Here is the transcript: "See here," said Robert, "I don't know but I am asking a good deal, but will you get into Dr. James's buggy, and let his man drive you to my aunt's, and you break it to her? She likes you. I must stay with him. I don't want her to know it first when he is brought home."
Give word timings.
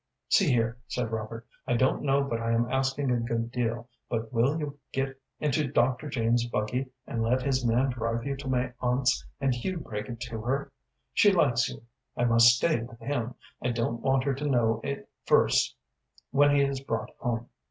"See 0.29 0.47
here," 0.51 0.79
said 0.87 1.11
Robert, 1.11 1.45
"I 1.67 1.75
don't 1.75 2.01
know 2.01 2.23
but 2.23 2.41
I 2.41 2.53
am 2.53 2.71
asking 2.71 3.11
a 3.11 3.19
good 3.19 3.51
deal, 3.51 3.87
but 4.09 4.33
will 4.33 4.57
you 4.57 4.79
get 4.91 5.21
into 5.39 5.67
Dr. 5.71 6.09
James's 6.09 6.49
buggy, 6.49 6.87
and 7.05 7.21
let 7.21 7.43
his 7.43 7.63
man 7.63 7.91
drive 7.91 8.23
you 8.25 8.35
to 8.37 8.47
my 8.49 8.73
aunt's, 8.79 9.23
and 9.39 9.53
you 9.53 9.77
break 9.77 10.09
it 10.09 10.19
to 10.21 10.41
her? 10.41 10.71
She 11.13 11.31
likes 11.31 11.69
you. 11.69 11.83
I 12.17 12.23
must 12.25 12.47
stay 12.47 12.81
with 12.81 12.97
him. 12.99 13.35
I 13.61 13.69
don't 13.69 14.01
want 14.01 14.23
her 14.23 14.33
to 14.33 14.45
know 14.49 14.81
it 14.83 15.07
first 15.27 15.75
when 16.31 16.55
he 16.55 16.63
is 16.63 16.79
brought 16.79 17.11
home." 17.19 17.49